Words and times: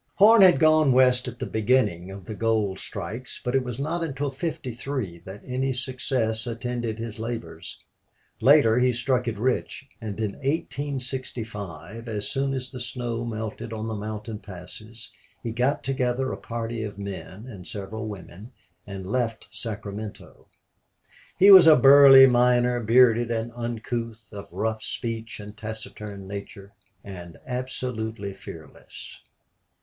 Horn 0.15 0.41
had 0.41 0.57
gone 0.59 0.93
West 0.93 1.27
at 1.27 1.37
the 1.37 1.45
beginning 1.45 2.09
of 2.09 2.25
the 2.25 2.33
gold 2.33 2.79
strikes, 2.79 3.39
but 3.45 3.53
it 3.53 3.63
was 3.63 3.77
not 3.77 4.03
until 4.03 4.31
'53 4.31 5.19
that 5.25 5.43
any 5.45 5.71
success 5.71 6.47
attended 6.47 6.97
his 6.97 7.19
labors. 7.19 7.77
Later 8.39 8.79
he 8.79 8.93
struck 8.93 9.27
it 9.27 9.37
rich, 9.37 9.87
and 10.01 10.19
in 10.19 10.31
1865, 10.37 12.09
as 12.09 12.27
soon 12.27 12.55
as 12.55 12.71
the 12.71 12.79
snow 12.79 13.23
melted 13.23 13.71
on 13.71 13.85
the 13.85 13.93
mountain 13.93 14.39
passes, 14.39 15.11
he 15.43 15.51
got 15.51 15.83
together 15.83 16.31
a 16.31 16.37
party 16.37 16.81
of 16.83 16.97
men 16.97 17.45
and 17.45 17.67
several 17.67 18.07
women 18.07 18.51
and 18.87 19.05
left 19.05 19.49
Sacramento. 19.51 20.47
He 21.37 21.51
was 21.51 21.67
a 21.67 21.75
burly 21.75 22.25
miner, 22.25 22.79
bearded 22.79 23.29
and 23.29 23.51
uncouth, 23.55 24.33
of 24.33 24.51
rough 24.51 24.81
speech 24.81 25.39
and 25.39 25.55
taciturn 25.55 26.27
nature, 26.27 26.73
and 27.03 27.37
absolutely 27.45 28.33
fearless. 28.33 29.21